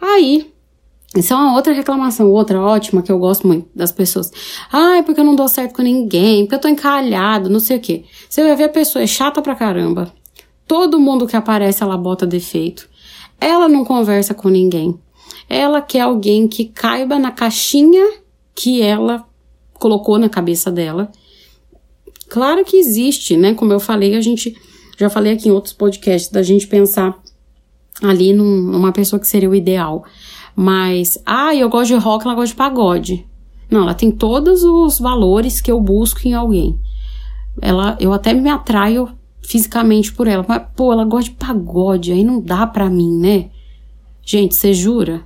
Aí, 0.00 0.50
isso 1.16 1.32
é 1.32 1.36
uma 1.36 1.54
outra 1.54 1.72
reclamação, 1.72 2.30
outra 2.30 2.60
ótima 2.60 3.02
que 3.02 3.10
eu 3.10 3.18
gosto 3.18 3.46
muito 3.46 3.68
das 3.74 3.90
pessoas. 3.90 4.30
Ai, 4.72 5.02
porque 5.02 5.20
eu 5.20 5.24
não 5.24 5.34
dou 5.34 5.48
certo 5.48 5.74
com 5.74 5.82
ninguém, 5.82 6.44
porque 6.44 6.54
eu 6.54 6.60
tô 6.60 6.68
encalhado, 6.68 7.50
não 7.50 7.60
sei 7.60 7.76
o 7.76 7.80
quê. 7.80 8.04
Você 8.28 8.42
vai 8.42 8.54
ver 8.54 8.64
a 8.64 8.68
pessoa 8.68 9.02
é 9.02 9.06
chata 9.06 9.42
pra 9.42 9.54
caramba. 9.54 10.12
Todo 10.66 11.00
mundo 11.00 11.26
que 11.26 11.36
aparece 11.36 11.82
ela 11.82 11.96
bota 11.96 12.26
defeito. 12.26 12.88
Ela 13.40 13.68
não 13.68 13.84
conversa 13.84 14.34
com 14.34 14.48
ninguém. 14.48 14.98
Ela 15.48 15.80
quer 15.80 16.00
alguém 16.00 16.46
que 16.46 16.66
caiba 16.66 17.18
na 17.18 17.30
caixinha 17.30 18.04
que 18.54 18.82
ela 18.82 19.27
colocou 19.78 20.18
na 20.18 20.28
cabeça 20.28 20.70
dela. 20.70 21.10
Claro 22.28 22.64
que 22.64 22.76
existe, 22.76 23.36
né? 23.36 23.54
Como 23.54 23.72
eu 23.72 23.80
falei, 23.80 24.14
a 24.14 24.20
gente 24.20 24.56
já 24.98 25.08
falei 25.08 25.32
aqui 25.32 25.48
em 25.48 25.52
outros 25.52 25.72
podcasts 25.72 26.30
da 26.30 26.42
gente 26.42 26.66
pensar 26.66 27.18
ali 28.02 28.32
num, 28.32 28.62
numa 28.62 28.92
pessoa 28.92 29.18
que 29.18 29.26
seria 29.26 29.48
o 29.48 29.54
ideal. 29.54 30.04
Mas, 30.54 31.18
ah, 31.24 31.54
eu 31.54 31.68
gosto 31.68 31.88
de 31.88 31.94
rock, 31.94 32.24
ela 32.24 32.34
gosta 32.34 32.48
de 32.48 32.56
pagode. 32.56 33.26
Não, 33.70 33.82
ela 33.82 33.94
tem 33.94 34.10
todos 34.10 34.62
os 34.64 34.98
valores 34.98 35.60
que 35.60 35.70
eu 35.70 35.80
busco 35.80 36.20
em 36.26 36.34
alguém. 36.34 36.78
Ela, 37.60 37.96
eu 38.00 38.12
até 38.12 38.32
me 38.32 38.48
atraio 38.48 39.08
fisicamente 39.40 40.12
por 40.12 40.26
ela. 40.26 40.44
Mas, 40.46 40.62
pô, 40.76 40.92
ela 40.92 41.04
gosta 41.04 41.30
de 41.30 41.36
pagode, 41.36 42.12
aí 42.12 42.24
não 42.24 42.40
dá 42.40 42.66
pra 42.66 42.90
mim, 42.90 43.18
né? 43.18 43.50
Gente, 44.24 44.54
você 44.54 44.74
jura? 44.74 45.22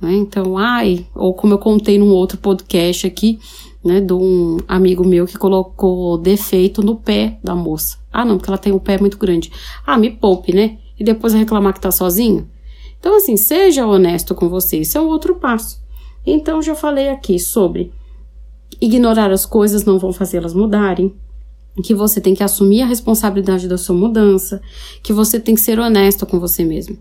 Né? 0.00 0.14
Então, 0.14 0.58
ai, 0.58 1.06
ou 1.14 1.32
como 1.32 1.54
eu 1.54 1.58
contei 1.58 1.98
num 1.98 2.10
outro 2.10 2.38
podcast 2.38 3.06
aqui, 3.06 3.38
né, 3.86 4.00
de 4.00 4.12
um 4.12 4.58
amigo 4.66 5.06
meu 5.06 5.26
que 5.26 5.38
colocou 5.38 6.18
defeito 6.18 6.82
no 6.82 6.96
pé 6.96 7.38
da 7.42 7.54
moça. 7.54 7.98
Ah, 8.12 8.24
não, 8.24 8.36
porque 8.36 8.50
ela 8.50 8.58
tem 8.58 8.72
um 8.72 8.78
pé 8.78 8.98
muito 8.98 9.16
grande. 9.16 9.52
Ah, 9.86 9.96
me 9.96 10.10
poupe, 10.10 10.52
né? 10.52 10.78
E 10.98 11.04
depois 11.04 11.32
reclamar 11.32 11.72
que 11.74 11.80
tá 11.80 11.90
sozinho? 11.90 12.48
Então, 12.98 13.16
assim, 13.16 13.36
seja 13.36 13.86
honesto 13.86 14.34
com 14.34 14.48
você, 14.48 14.78
isso 14.78 14.98
é 14.98 15.00
um 15.00 15.06
outro 15.06 15.36
passo. 15.36 15.80
Então, 16.24 16.60
já 16.60 16.74
falei 16.74 17.08
aqui 17.08 17.38
sobre 17.38 17.92
ignorar 18.80 19.30
as 19.30 19.46
coisas 19.46 19.84
não 19.84 19.98
vão 19.98 20.12
fazê-las 20.12 20.52
mudarem, 20.52 21.14
que 21.82 21.94
você 21.94 22.20
tem 22.20 22.34
que 22.34 22.42
assumir 22.42 22.82
a 22.82 22.86
responsabilidade 22.86 23.68
da 23.68 23.76
sua 23.76 23.94
mudança, 23.94 24.60
que 25.02 25.12
você 25.12 25.38
tem 25.38 25.54
que 25.54 25.60
ser 25.60 25.78
honesto 25.78 26.26
com 26.26 26.40
você 26.40 26.64
mesmo. 26.64 26.98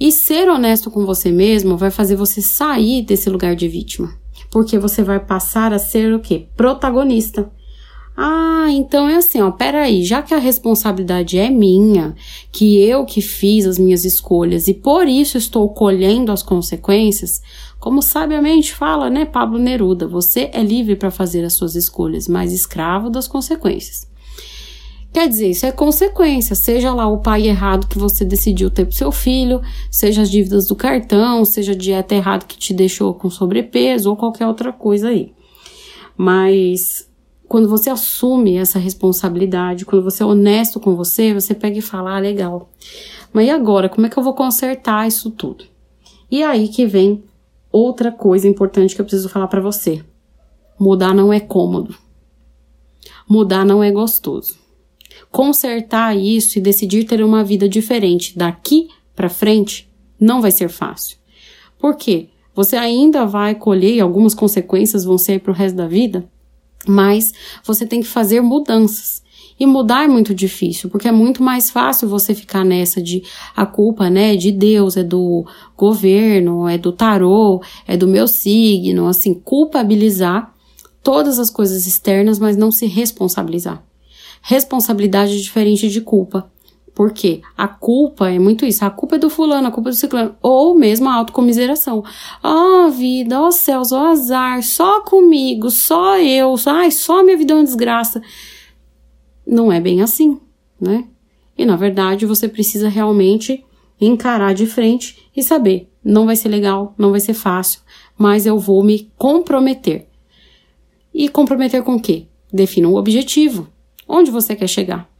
E 0.00 0.10
ser 0.10 0.48
honesto 0.48 0.90
com 0.90 1.06
você 1.06 1.30
mesmo 1.30 1.76
vai 1.76 1.90
fazer 1.90 2.16
você 2.16 2.42
sair 2.42 3.02
desse 3.02 3.30
lugar 3.30 3.54
de 3.54 3.68
vítima, 3.68 4.12
porque 4.54 4.78
você 4.78 5.02
vai 5.02 5.18
passar 5.18 5.72
a 5.72 5.80
ser 5.80 6.14
o 6.14 6.20
quê? 6.20 6.46
Protagonista. 6.56 7.50
Ah, 8.16 8.68
então 8.70 9.08
é 9.08 9.16
assim, 9.16 9.42
ó, 9.42 9.50
peraí, 9.50 10.04
já 10.04 10.22
que 10.22 10.32
a 10.32 10.38
responsabilidade 10.38 11.36
é 11.36 11.50
minha, 11.50 12.14
que 12.52 12.80
eu 12.80 13.04
que 13.04 13.20
fiz 13.20 13.66
as 13.66 13.80
minhas 13.80 14.04
escolhas 14.04 14.68
e 14.68 14.74
por 14.74 15.08
isso 15.08 15.36
estou 15.36 15.68
colhendo 15.70 16.30
as 16.30 16.40
consequências, 16.40 17.42
como 17.80 18.00
sabiamente 18.00 18.72
fala, 18.72 19.10
né, 19.10 19.24
Pablo 19.24 19.58
Neruda, 19.58 20.06
você 20.06 20.48
é 20.52 20.62
livre 20.62 20.94
para 20.94 21.10
fazer 21.10 21.44
as 21.44 21.54
suas 21.54 21.74
escolhas, 21.74 22.28
mas 22.28 22.52
escravo 22.52 23.10
das 23.10 23.26
consequências. 23.26 24.06
Quer 25.14 25.28
dizer, 25.28 25.50
isso 25.50 25.64
é 25.64 25.70
consequência, 25.70 26.56
seja 26.56 26.92
lá 26.92 27.06
o 27.06 27.18
pai 27.18 27.46
errado 27.46 27.86
que 27.86 27.96
você 27.96 28.24
decidiu 28.24 28.68
ter 28.68 28.84
pro 28.84 28.96
seu 28.96 29.12
filho, 29.12 29.62
seja 29.88 30.22
as 30.22 30.28
dívidas 30.28 30.66
do 30.66 30.74
cartão, 30.74 31.44
seja 31.44 31.70
a 31.70 31.76
dieta 31.76 32.16
errada 32.16 32.44
que 32.44 32.58
te 32.58 32.74
deixou 32.74 33.14
com 33.14 33.30
sobrepeso 33.30 34.10
ou 34.10 34.16
qualquer 34.16 34.48
outra 34.48 34.72
coisa 34.72 35.10
aí. 35.10 35.32
Mas 36.16 37.08
quando 37.46 37.68
você 37.68 37.90
assume 37.90 38.56
essa 38.56 38.80
responsabilidade, 38.80 39.84
quando 39.84 40.02
você 40.02 40.24
é 40.24 40.26
honesto 40.26 40.80
com 40.80 40.96
você, 40.96 41.32
você 41.32 41.54
pega 41.54 41.78
e 41.78 41.80
fala: 41.80 42.16
ah, 42.16 42.18
legal. 42.18 42.68
Mas 43.32 43.46
e 43.46 43.50
agora? 43.50 43.88
Como 43.88 44.08
é 44.08 44.10
que 44.10 44.18
eu 44.18 44.22
vou 44.22 44.34
consertar 44.34 45.06
isso 45.06 45.30
tudo? 45.30 45.64
E 46.28 46.42
aí 46.42 46.66
que 46.66 46.86
vem 46.86 47.22
outra 47.70 48.10
coisa 48.10 48.48
importante 48.48 48.96
que 48.96 49.00
eu 49.00 49.04
preciso 49.04 49.28
falar 49.28 49.46
para 49.46 49.60
você. 49.60 50.04
Mudar 50.76 51.14
não 51.14 51.32
é 51.32 51.38
cômodo. 51.38 51.94
Mudar 53.28 53.64
não 53.64 53.80
é 53.80 53.92
gostoso. 53.92 54.63
Consertar 55.30 56.16
isso 56.16 56.58
e 56.58 56.62
decidir 56.62 57.04
ter 57.04 57.22
uma 57.22 57.44
vida 57.44 57.68
diferente 57.68 58.36
daqui 58.36 58.88
para 59.14 59.28
frente 59.28 59.90
não 60.18 60.40
vai 60.40 60.50
ser 60.50 60.68
fácil. 60.68 61.16
Por 61.78 61.96
quê? 61.96 62.28
Você 62.54 62.76
ainda 62.76 63.26
vai 63.26 63.54
colher 63.54 64.00
algumas 64.00 64.34
consequências 64.34 65.04
vão 65.04 65.18
ser 65.18 65.40
para 65.40 65.50
o 65.50 65.54
resto 65.54 65.76
da 65.76 65.86
vida 65.86 66.28
mas 66.86 67.32
você 67.64 67.86
tem 67.86 68.00
que 68.00 68.06
fazer 68.06 68.40
mudanças. 68.40 69.22
E 69.58 69.66
mudar 69.66 70.04
é 70.04 70.08
muito 70.08 70.34
difícil, 70.34 70.90
porque 70.90 71.06
é 71.06 71.12
muito 71.12 71.40
mais 71.40 71.70
fácil 71.70 72.08
você 72.08 72.34
ficar 72.34 72.64
nessa 72.64 73.00
de 73.00 73.22
a 73.54 73.64
culpa, 73.64 74.10
né, 74.10 74.34
de 74.34 74.50
Deus, 74.50 74.96
é 74.96 75.04
do 75.04 75.46
governo, 75.76 76.66
é 76.66 76.76
do 76.76 76.90
tarô, 76.90 77.62
é 77.86 77.96
do 77.96 78.08
meu 78.08 78.26
signo, 78.26 79.06
assim, 79.06 79.32
culpabilizar 79.32 80.52
todas 81.04 81.38
as 81.38 81.50
coisas 81.50 81.86
externas, 81.86 82.40
mas 82.40 82.56
não 82.56 82.72
se 82.72 82.86
responsabilizar. 82.86 83.80
Responsabilidade 84.46 85.42
diferente 85.42 85.88
de 85.88 86.02
culpa. 86.02 86.50
Porque 86.94 87.40
a 87.56 87.66
culpa 87.66 88.30
é 88.30 88.38
muito 88.38 88.66
isso. 88.66 88.84
A 88.84 88.90
culpa 88.90 89.16
é 89.16 89.18
do 89.18 89.30
fulano, 89.30 89.66
a 89.66 89.70
culpa 89.70 89.88
é 89.88 89.92
do 89.92 89.96
ciclano. 89.96 90.36
Ou 90.42 90.74
mesmo 90.74 91.08
a 91.08 91.14
autocomiseração. 91.14 92.04
Ó 92.42 92.86
oh, 92.86 92.90
vida, 92.90 93.40
ó 93.40 93.48
oh, 93.48 93.52
céus, 93.52 93.90
ó 93.90 94.02
oh, 94.02 94.06
azar, 94.08 94.62
só 94.62 95.00
comigo, 95.00 95.70
só 95.70 96.20
eu, 96.20 96.54
ai, 96.66 96.90
só 96.90 97.24
minha 97.24 97.38
vida 97.38 97.54
é 97.54 97.56
uma 97.56 97.64
desgraça. 97.64 98.22
Não 99.46 99.72
é 99.72 99.80
bem 99.80 100.02
assim, 100.02 100.38
né? 100.80 101.04
E 101.56 101.64
na 101.64 101.74
verdade 101.74 102.26
você 102.26 102.46
precisa 102.46 102.88
realmente 102.88 103.64
encarar 104.00 104.54
de 104.54 104.66
frente 104.66 105.30
e 105.34 105.42
saber: 105.42 105.90
não 106.04 106.26
vai 106.26 106.36
ser 106.36 106.48
legal, 106.48 106.94
não 106.98 107.10
vai 107.10 107.20
ser 107.20 107.34
fácil, 107.34 107.80
mas 108.16 108.44
eu 108.44 108.58
vou 108.58 108.84
me 108.84 109.10
comprometer. 109.16 110.06
E 111.12 111.28
comprometer 111.28 111.82
com 111.82 111.94
o 111.94 112.00
quê? 112.00 112.26
Defina 112.52 112.88
um 112.88 112.96
objetivo. 112.96 113.73
Onde 114.08 114.30
você 114.30 114.54
quer 114.54 114.68
chegar? 114.68 115.14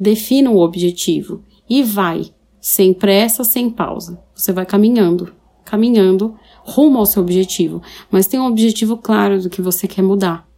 defina 0.00 0.50
o 0.50 0.60
objetivo 0.60 1.44
e 1.68 1.82
vai, 1.82 2.32
sem 2.58 2.94
pressa, 2.94 3.44
sem 3.44 3.68
pausa. 3.68 4.18
Você 4.34 4.50
vai 4.50 4.64
caminhando, 4.64 5.30
caminhando 5.62 6.34
rumo 6.62 6.98
ao 6.98 7.06
seu 7.06 7.22
objetivo, 7.22 7.82
mas 8.10 8.26
tem 8.26 8.40
um 8.40 8.46
objetivo 8.46 8.96
claro 8.96 9.42
do 9.42 9.50
que 9.50 9.60
você 9.60 9.86
quer 9.86 10.02
mudar. 10.02 10.48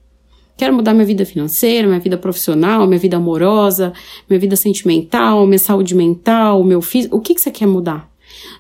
Quero 0.57 0.75
mudar 0.75 0.95
minha 0.95 1.07
vida 1.07 1.27
financeira, 1.27 1.89
minha 1.89 1.99
vida 1.99 2.17
profissional, 2.17 2.87
minha 2.87 2.99
vida 2.99 3.17
amorosa, 3.17 3.93
minha 4.29 4.39
vida 4.39 4.55
sentimental, 4.55 5.45
minha 5.47 5.59
saúde 5.59 5.95
mental, 5.95 6.63
meu 6.63 6.81
físico. 6.81 7.17
O 7.17 7.21
que, 7.21 7.35
que 7.35 7.41
você 7.41 7.51
quer 7.51 7.67
mudar? 7.67 8.09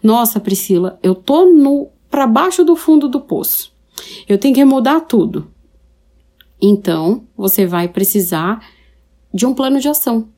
Nossa, 0.02 0.40
Priscila, 0.40 0.98
eu 1.02 1.14
tô 1.14 1.46
no 1.46 1.90
para 2.10 2.26
baixo 2.26 2.64
do 2.64 2.74
fundo 2.74 3.08
do 3.08 3.20
poço. 3.20 3.72
Eu 4.28 4.36
tenho 4.36 4.54
que 4.54 4.64
mudar 4.64 5.00
tudo. 5.02 5.48
Então, 6.60 7.24
você 7.36 7.66
vai 7.66 7.88
precisar 7.88 8.60
de 9.32 9.46
um 9.46 9.54
plano 9.54 9.80
de 9.80 9.88
ação 9.88 10.28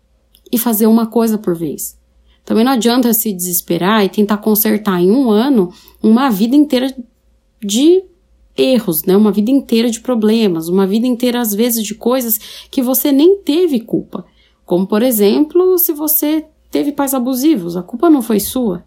e 0.53 0.59
fazer 0.59 0.87
uma 0.87 1.07
coisa 1.07 1.37
por 1.39 1.57
vez. 1.57 1.99
Também 2.45 2.65
não 2.65 2.73
adianta 2.73 3.13
se 3.15 3.33
desesperar 3.33 4.05
e 4.05 4.09
tentar 4.09 4.37
consertar 4.39 5.01
em 5.01 5.11
um 5.11 5.31
ano 5.31 5.73
uma 6.03 6.31
vida 6.31 6.55
inteira 6.55 6.95
de 7.61 8.05
erros, 8.57 9.05
né? 9.05 9.17
Uma 9.17 9.33
vida 9.33 9.51
inteira 9.51 9.91
de 9.91 10.01
problemas, 10.01 10.69
uma 10.69 10.87
vida 10.87 11.07
inteira, 11.07 11.41
às 11.41 11.55
vezes, 11.55 11.83
de 11.83 11.95
coisas 11.95 12.39
que 12.71 12.83
você 12.83 13.11
nem 13.11 13.39
teve 13.39 13.81
culpa. 13.81 14.25
Como, 14.67 14.87
por 14.87 15.03
exemplo, 15.03 15.77
se 15.79 15.93
você 15.93 16.45
teve 16.71 16.93
pais 16.93 17.15
abusivos, 17.15 17.77
a 17.77 17.83
culpa 17.83 18.11
não 18.11 18.23
foi 18.23 18.41
sua. 18.41 18.85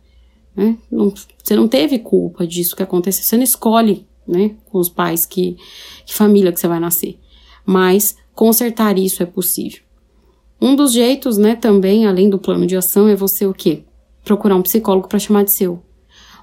Né? 0.55 0.77
Não, 0.91 1.13
você 1.43 1.55
não 1.55 1.67
teve 1.67 1.99
culpa 1.99 2.45
disso 2.45 2.75
que 2.75 2.83
aconteceu. 2.83 3.23
Você 3.23 3.37
não 3.37 3.43
escolhe, 3.43 4.05
né? 4.27 4.55
Com 4.65 4.77
os 4.77 4.89
pais 4.89 5.25
que, 5.25 5.57
que 6.05 6.13
família 6.13 6.51
que 6.51 6.59
você 6.59 6.67
vai 6.67 6.79
nascer. 6.79 7.19
Mas 7.65 8.15
consertar 8.33 8.97
isso 8.97 9.21
é 9.21 9.25
possível. 9.25 9.86
Um 10.59 10.75
dos 10.75 10.91
jeitos, 10.91 11.37
né, 11.37 11.55
também, 11.55 12.07
além 12.07 12.29
do 12.29 12.39
plano 12.39 12.65
de 12.65 12.75
ação, 12.75 13.07
é 13.07 13.15
você 13.15 13.45
o 13.45 13.53
quê? 13.53 13.83
Procurar 14.23 14.55
um 14.55 14.61
psicólogo 14.61 15.07
para 15.07 15.19
chamar 15.19 15.43
de 15.43 15.51
seu. 15.51 15.83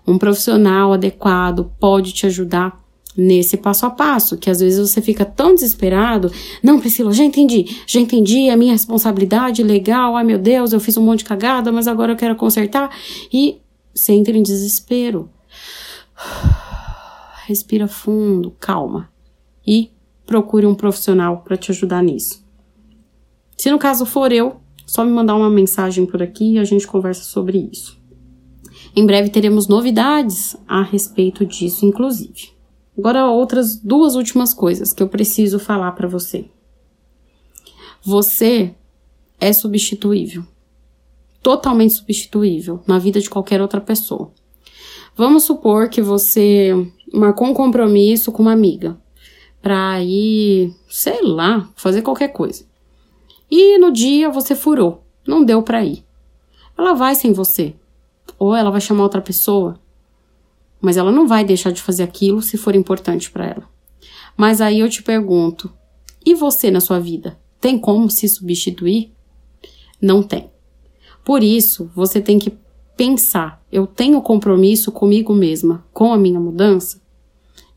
Um 0.07 0.19
profissional 0.19 0.93
adequado 0.93 1.73
pode 1.81 2.13
te 2.13 2.27
ajudar 2.27 2.85
nesse 3.17 3.57
passo 3.57 3.87
a 3.87 3.91
passo, 3.91 4.37
que 4.37 4.51
às 4.51 4.61
vezes 4.61 4.91
você 4.91 5.01
fica 5.01 5.25
tão 5.25 5.55
desesperado, 5.55 6.31
não, 6.63 6.81
Priscila, 6.81 7.13
já 7.13 7.25
entendi, 7.25 7.81
já 7.87 8.01
entendi, 8.01 8.49
é 8.49 8.57
minha 8.57 8.73
responsabilidade, 8.73 9.63
legal, 9.63 10.17
ai 10.17 10.25
meu 10.25 10.39
Deus, 10.39 10.73
eu 10.73 10.81
fiz 10.81 10.97
um 10.97 11.03
monte 11.03 11.21
de 11.21 11.27
cagada, 11.27 11.71
mas 11.71 11.87
agora 11.87 12.13
eu 12.13 12.17
quero 12.17 12.35
consertar, 12.35 12.91
e 13.33 13.61
você 13.95 14.13
entra 14.13 14.37
em 14.37 14.43
desespero. 14.43 15.31
Respira 17.47 17.87
fundo, 17.87 18.51
calma, 18.59 19.09
e 19.67 19.91
procure 20.27 20.67
um 20.67 20.75
profissional 20.75 21.43
para 21.45 21.57
te 21.57 21.71
ajudar 21.71 22.03
nisso. 22.03 22.44
Se 23.57 23.71
no 23.71 23.79
caso 23.79 24.05
for 24.05 24.33
eu, 24.33 24.61
só 24.87 25.05
me 25.05 25.11
mandar 25.11 25.35
uma 25.35 25.51
mensagem 25.51 26.07
por 26.07 26.23
aqui 26.23 26.53
e 26.53 26.59
a 26.59 26.65
gente 26.65 26.87
conversa 26.87 27.25
sobre 27.25 27.69
isso. 27.73 27.99
Em 28.95 29.05
breve 29.05 29.31
teremos 29.31 29.67
novidades 29.67 30.57
a 30.69 30.83
respeito 30.83 31.45
disso, 31.45 31.85
inclusive. 31.85 32.53
Agora, 32.97 33.27
outras 33.27 33.77
duas 33.77 34.15
últimas 34.15 34.55
coisas 34.55 34.93
que 34.93 35.03
eu 35.03 35.09
preciso 35.09 35.59
falar 35.59 35.93
para 35.93 36.07
você. 36.07 36.49
Você 38.03 38.75
é 39.41 39.53
substituível. 39.53 40.45
Totalmente 41.43 41.95
substituível 41.95 42.81
na 42.87 42.99
vida 42.99 43.21
de 43.21 43.29
qualquer 43.29 43.61
outra 43.61 43.81
pessoa. 43.81 44.33
Vamos 45.17 45.45
supor 45.45 45.89
que 45.89 46.01
você 46.01 46.73
marcou 47.13 47.49
um 47.49 47.55
compromisso 47.55 48.31
com 48.31 48.43
uma 48.43 48.53
amiga 48.53 48.97
para 49.61 50.03
ir, 50.03 50.75
sei 50.89 51.23
lá, 51.23 51.69
fazer 51.75 52.03
qualquer 52.03 52.29
coisa. 52.29 52.65
E 53.57 53.79
no 53.79 53.93
dia 53.93 54.29
você 54.29 54.57
furou, 54.57 55.05
não 55.25 55.45
deu 55.45 55.63
para 55.63 55.85
ir. 55.85 56.05
Ela 56.77 56.93
vai 56.93 57.15
sem 57.15 57.33
você. 57.33 57.73
Ou 58.37 58.53
ela 58.53 58.69
vai 58.69 58.81
chamar 58.81 59.05
outra 59.05 59.23
pessoa. 59.23 59.79
Mas 60.81 60.97
ela 60.97 61.13
não 61.13 61.29
vai 61.29 61.45
deixar 61.45 61.71
de 61.71 61.81
fazer 61.81 62.03
aquilo 62.03 62.43
se 62.43 62.57
for 62.57 62.75
importante 62.75 63.31
para 63.31 63.47
ela. 63.47 63.63
Mas 64.37 64.61
aí 64.61 64.81
eu 64.81 64.91
te 64.91 65.05
pergunto: 65.05 65.73
e 66.27 66.35
você 66.35 66.69
na 66.69 66.81
sua 66.81 66.99
vida? 66.99 67.39
Tem 67.61 67.79
como 67.79 68.11
se 68.11 68.27
substituir? 68.27 69.13
Não 70.03 70.21
tem. 70.21 70.51
Por 71.25 71.41
isso, 71.41 71.89
você 71.95 72.21
tem 72.21 72.41
que 72.41 72.59
pensar: 72.97 73.65
eu 73.71 73.87
tenho 73.87 74.21
compromisso 74.21 74.91
comigo 74.91 75.33
mesma, 75.33 75.87
com 75.93 76.13
a 76.13 76.19
minha 76.19 76.41
mudança? 76.41 77.01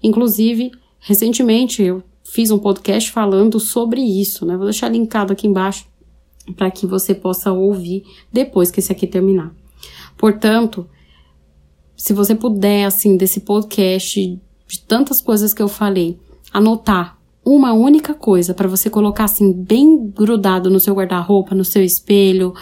Inclusive, 0.01 0.71
recentemente 0.99 1.83
eu 1.83 2.01
fiz 2.31 2.51
um 2.51 2.59
podcast 2.59 3.11
falando 3.11 3.59
sobre 3.59 4.01
isso, 4.01 4.45
né? 4.45 4.55
Vou 4.55 4.65
deixar 4.65 4.89
linkado 4.89 5.33
aqui 5.33 5.47
embaixo 5.47 5.85
para 6.55 6.69
que 6.69 6.85
você 6.85 7.13
possa 7.15 7.51
ouvir 7.51 8.03
depois 8.31 8.69
que 8.69 8.79
esse 8.79 8.91
aqui 8.91 9.07
terminar. 9.07 9.53
Portanto, 10.17 10.87
se 11.95 12.13
você 12.13 12.35
puder, 12.35 12.85
assim, 12.85 13.17
desse 13.17 13.39
podcast, 13.39 14.39
de 14.67 14.79
tantas 14.81 15.21
coisas 15.21 15.53
que 15.53 15.61
eu 15.61 15.67
falei, 15.67 16.19
anotar 16.53 17.17
uma 17.43 17.71
única 17.71 18.13
coisa 18.13 18.53
para 18.53 18.67
você 18.67 18.89
colocar 18.89 19.23
assim 19.23 19.53
bem 19.53 20.09
grudado 20.09 20.69
no 20.69 20.81
seu 20.81 20.93
guarda-roupa, 20.93 21.55
no 21.55 21.63
seu 21.63 21.81
espelho, 21.81 22.53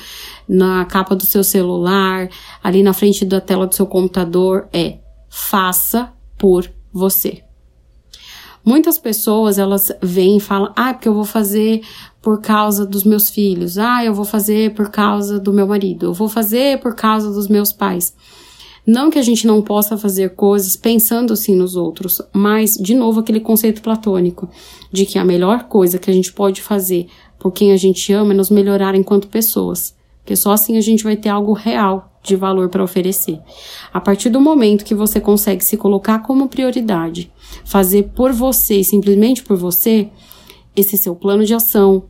na 0.48 0.86
capa 0.86 1.16
do 1.16 1.26
seu 1.26 1.44
celular, 1.44 2.30
ali 2.64 2.84
na 2.84 2.94
frente 2.94 3.26
da 3.26 3.42
tela 3.42 3.66
do 3.66 3.74
seu 3.74 3.88
computador 3.88 4.68
é 4.72 5.00
faça 5.28 6.14
por 6.38 6.70
você. 6.94 7.44
Muitas 8.66 8.98
pessoas 8.98 9.60
elas 9.60 9.92
vêm 10.02 10.38
e 10.38 10.42
falam: 10.42 10.74
"Ah, 10.76 10.94
porque 10.94 11.08
eu 11.08 11.14
vou 11.14 11.26
fazer 11.26 11.82
por 12.22 12.42
causa 12.42 12.86
dos 12.86 13.04
meus 13.04 13.30
filhos. 13.30 13.78
Ah, 13.78 14.04
eu 14.04 14.14
vou 14.14 14.26
fazer 14.26 14.74
por 14.74 14.90
causa 14.90 15.40
do 15.40 15.54
meu 15.54 15.68
marido. 15.68 16.08
Eu 16.08 16.14
vou 16.14 16.28
fazer 16.28 16.80
por 16.80 16.96
causa 16.96 17.32
dos 17.32 17.48
meus 17.48 17.72
pais." 17.72 18.14
Não 18.88 19.10
que 19.10 19.18
a 19.18 19.24
gente 19.24 19.48
não 19.48 19.64
possa 19.64 19.98
fazer 19.98 20.36
coisas 20.36 20.76
pensando 20.76 21.34
assim 21.34 21.56
nos 21.56 21.76
outros, 21.76 22.22
mas, 22.32 22.76
de 22.76 22.94
novo, 22.94 23.20
aquele 23.20 23.40
conceito 23.40 23.82
platônico 23.82 24.48
de 24.92 25.08
que 25.08 25.18
a 25.18 25.26
melhor 25.26 25.64
coisa 25.64 25.98
que 25.98 26.10
a 26.10 26.14
gente 26.14 26.32
pode 26.32 26.62
fazer 26.62 27.08
por 27.40 27.52
quem 27.52 27.72
a 27.72 27.78
gente 27.78 28.14
ama 28.14 28.32
é 28.32 28.38
nos 28.38 28.52
melhorar 28.52 28.94
enquanto 28.94 29.28
pessoas. 29.28 29.96
Porque 30.20 30.36
só 30.36 30.52
assim 30.52 30.78
a 30.78 30.82
gente 30.82 31.04
vai 31.04 31.16
ter 31.16 31.30
algo 31.30 31.54
real 31.54 32.15
de 32.26 32.36
valor 32.36 32.70
para 32.70 32.84
oferecer. 32.84 33.40
A 33.94 34.02
partir 34.02 34.30
do 34.30 34.42
momento 34.42 34.86
que 34.86 34.96
você 34.96 35.20
consegue 35.20 35.64
se 35.64 35.78
colocar 35.78 36.20
como 36.20 36.50
prioridade, 36.50 37.32
fazer 37.64 38.12
por 38.16 38.32
você, 38.32 38.84
simplesmente 38.84 39.44
por 39.44 39.56
você, 39.58 40.10
esse 40.76 40.98
seu 40.98 41.16
plano 41.16 41.46
de 41.46 41.54
ação, 41.54 42.04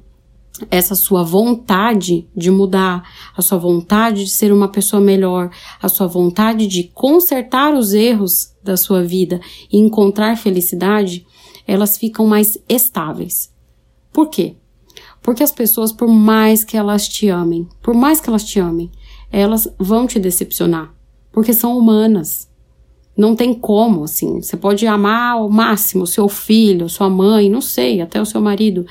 essa 0.72 0.96
sua 0.96 1.22
vontade 1.22 2.28
de 2.36 2.50
mudar, 2.50 3.04
a 3.36 3.42
sua 3.42 3.58
vontade 3.58 4.24
de 4.24 4.30
ser 4.30 4.54
uma 4.54 4.70
pessoa 4.70 5.02
melhor, 5.02 5.52
a 5.82 5.90
sua 5.90 6.08
vontade 6.08 6.66
de 6.68 6.86
consertar 6.94 7.74
os 7.74 7.94
erros 7.94 8.54
da 8.64 8.78
sua 8.78 9.04
vida 9.04 9.40
e 9.72 9.78
encontrar 9.78 10.38
felicidade, 10.38 11.26
elas 11.68 11.98
ficam 11.98 12.26
mais 12.26 12.58
estáveis. 12.70 13.54
Por 14.14 14.30
quê? 14.30 14.56
Porque 15.22 15.44
as 15.44 15.52
pessoas, 15.52 15.92
por 15.92 16.08
mais 16.08 16.64
que 16.64 16.78
elas 16.78 17.08
te 17.08 17.28
amem, 17.30 17.68
por 17.82 17.94
mais 17.94 18.22
que 18.22 18.30
elas 18.30 18.46
te 18.46 18.60
amem, 18.60 18.92
elas 19.32 19.68
vão 19.78 20.08
te 20.08 20.20
decepcionar, 20.20 20.94
porque 21.32 21.54
são 21.54 21.78
humanas. 21.78 22.50
Não 23.18 23.34
tem 23.34 23.54
como, 23.54 24.04
assim. 24.04 24.42
Você 24.42 24.58
pode 24.58 24.86
amar 24.86 25.36
ao 25.36 25.50
máximo 25.50 26.06
seu 26.06 26.28
filho, 26.28 26.90
sua 26.90 27.10
mãe, 27.10 27.50
não 27.50 27.62
sei, 27.62 28.02
até 28.02 28.22
o 28.22 28.26
seu 28.26 28.42
marido, 28.42 28.86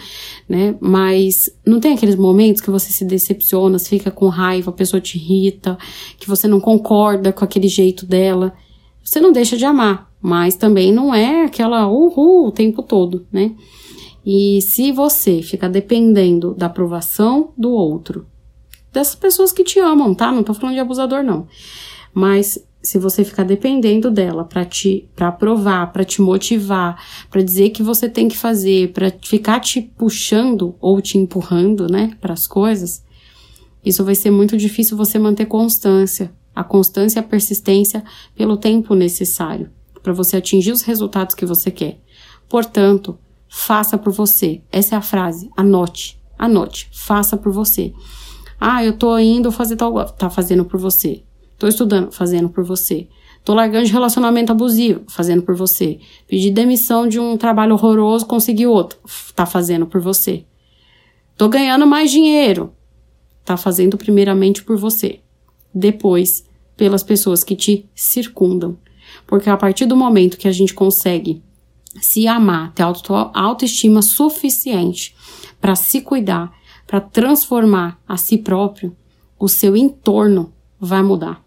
né? 0.49 0.75
Mas 0.81 1.51
não 1.65 1.79
tem 1.79 1.93
aqueles 1.93 2.17
momentos 2.17 2.63
que 2.63 2.71
você 2.71 2.91
se 2.91 3.05
decepciona, 3.05 3.79
você 3.79 3.91
fica 3.91 4.11
com 4.11 4.29
raiva, 4.29 4.71
a 4.71 4.75
pessoa 4.75 5.01
te 5.01 5.19
irrita, 5.19 5.77
que 6.19 6.27
você 6.27 6.49
não 6.49 6.59
concorda 6.59 7.35
com 7.35 7.45
aquele 7.45 7.69
jeito 7.69 8.07
dela. 8.07 8.55
Você 9.03 9.21
não 9.21 9.31
deixa 9.31 9.59
de 9.59 9.67
amar, 9.67 10.11
mas 10.23 10.57
também 10.57 10.91
não 10.91 11.15
é 11.15 11.45
aquela 11.45 11.87
uhul 11.87 12.47
o 12.47 12.53
tempo 12.53 12.83
todo, 12.83 13.27
né? 13.31 13.53
E 14.25 14.63
se 14.63 14.91
você 14.91 15.43
ficar 15.43 15.69
dependendo 15.69 16.55
da 16.55 16.65
aprovação 16.65 17.53
do 17.59 17.71
outro, 17.71 18.27
dessas 18.95 19.15
pessoas 19.15 19.53
que 19.53 19.65
te 19.65 19.79
amam, 19.79 20.15
tá? 20.15 20.33
Não 20.33 20.43
tô 20.43 20.55
falando 20.55 20.75
de 20.75 20.81
abusador, 20.81 21.23
não. 21.23 21.47
Mas 22.15 22.59
se 22.81 22.99
você 22.99 23.25
ficar 23.25 23.45
dependendo 23.45 24.11
dela 24.11 24.45
para 24.45 24.65
te 24.65 25.09
para 25.17 25.29
aprovar, 25.29 25.93
para 25.93 26.05
te 26.05 26.23
motivar, 26.23 27.03
para 27.31 27.43
dizer 27.43 27.71
que 27.71 27.83
você 27.83 28.09
tem 28.09 28.29
que 28.29 28.37
fazer, 28.37 28.93
para 28.93 29.13
ficar 29.23 29.61
te 29.61 29.81
puxando 29.83 30.77
ou 30.81 31.01
te 31.03 31.19
empurrando, 31.19 31.87
né, 31.91 32.17
para 32.21 32.33
as 32.33 32.47
coisas, 32.47 33.05
isso 33.85 34.05
vai 34.05 34.15
ser 34.15 34.31
muito 34.31 34.57
difícil 34.57 34.97
você 34.97 35.19
manter 35.19 35.47
constância, 35.47 36.33
a 36.55 36.63
constância 36.63 37.19
e 37.19 37.21
a 37.21 37.27
persistência 37.27 38.05
pelo 38.37 38.57
tempo 38.57 38.95
necessário 38.95 39.71
para 40.03 40.13
você 40.13 40.37
atingir 40.37 40.71
os 40.71 40.83
resultados 40.83 41.35
que 41.35 41.47
você 41.47 41.71
quer. 41.71 41.99
Portanto, 42.49 43.19
faça 43.49 43.97
por 43.97 44.13
você. 44.13 44.61
Essa 44.71 44.95
é 44.95 44.99
a 44.99 45.03
frase. 45.03 45.51
Anote, 45.57 46.21
anote, 46.39 46.91
faça 46.93 47.39
por 47.39 47.51
você. 47.51 47.95
Ah, 48.61 48.85
eu 48.85 48.97
tô 48.97 49.19
indo 49.19 49.51
fazer 49.53 49.77
tal, 49.77 50.05
tá 50.13 50.31
fazendo 50.31 50.65
por 50.65 50.79
você 50.79 51.23
Tô 51.59 51.69
estudando, 51.69 52.13
fazendo 52.13 52.49
por 52.49 52.65
você. 52.65 53.09
Tô 53.45 53.55
largando 53.55 53.87
de 53.87 53.93
relacionamento 53.93 54.53
abusivo, 54.53 55.03
fazendo 55.09 55.43
por 55.43 55.55
você. 55.55 55.99
Pedi 56.27 56.51
demissão 56.51 57.07
de 57.07 57.21
um 57.21 57.37
trabalho 57.37 57.75
horroroso, 57.75 58.27
consegui 58.27 58.67
outro, 58.67 58.99
tá 59.35 59.47
fazendo 59.47 59.87
por 59.87 60.01
você. 60.01 60.45
Tô 61.37 61.49
ganhando 61.49 61.87
mais 61.87 62.11
dinheiro, 62.11 62.73
tá 63.45 63.57
fazendo 63.57 63.97
primeiramente 63.97 64.63
por 64.63 64.77
você. 64.77 65.21
Depois, 65.75 66.45
pelas 66.77 67.03
pessoas 67.03 67.45
que 67.45 67.55
te 67.55 67.89
circundam. 67.95 68.77
Porque 69.27 69.51
a 69.51 69.57
partir 69.57 69.87
do 69.87 69.97
momento 69.97 70.39
que 70.39 70.49
a 70.49 70.53
gente 70.53 70.75
consegue 70.75 71.43
se 72.01 72.27
amar, 72.27 72.73
ter 72.73 72.83
auto, 72.83 73.15
autoestima 73.15 74.03
suficiente 74.03 75.15
para 75.61 75.77
se 75.77 76.01
cuidar, 76.01 76.53
para 76.87 77.01
transformar 77.01 78.01
a 78.07 78.17
si 78.17 78.39
próprio, 78.39 78.97
o 79.39 79.49
seu 79.49 79.77
entorno 79.77 80.53
vai 80.79 81.03
mudar. 81.03 81.45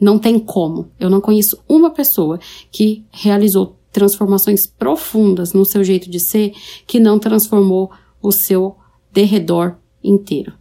Não 0.00 0.18
tem 0.18 0.38
como. 0.38 0.90
Eu 0.98 1.10
não 1.10 1.20
conheço 1.20 1.62
uma 1.68 1.90
pessoa 1.90 2.40
que 2.70 3.04
realizou 3.10 3.76
transformações 3.92 4.66
profundas 4.66 5.52
no 5.52 5.64
seu 5.64 5.84
jeito 5.84 6.08
de 6.08 6.18
ser 6.18 6.54
que 6.86 6.98
não 6.98 7.18
transformou 7.18 7.90
o 8.22 8.32
seu 8.32 8.76
derredor 9.12 9.76
inteiro. 10.02 10.54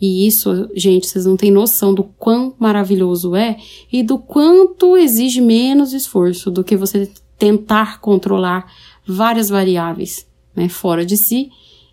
E 0.00 0.26
isso, 0.26 0.68
gente, 0.74 1.08
vocês 1.08 1.26
não 1.26 1.36
têm 1.36 1.50
noção 1.50 1.92
do 1.92 2.04
quão 2.04 2.54
maravilhoso 2.58 3.34
é 3.34 3.58
e 3.92 4.02
do 4.02 4.16
quanto 4.16 4.96
exige 4.96 5.40
menos 5.40 5.92
esforço 5.92 6.50
do 6.50 6.62
que 6.62 6.76
você 6.76 7.10
tentar 7.36 8.00
controlar 8.00 8.72
várias 9.06 9.48
variáveis 9.48 10.26
né, 10.54 10.68
fora 10.68 11.04
de 11.04 11.16
si 11.16 11.50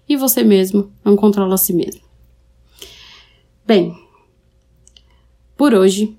e 0.07 0.15
você 0.15 0.43
mesmo 0.43 0.91
não 1.03 1.15
controla 1.15 1.55
a 1.55 1.57
si 1.57 1.73
mesmo. 1.73 2.01
Bem, 3.65 3.97
por 5.57 5.73
hoje 5.73 6.17